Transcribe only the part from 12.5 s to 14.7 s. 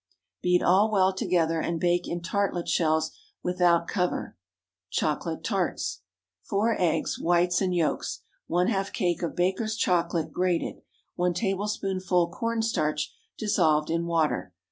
starch dissolved in water.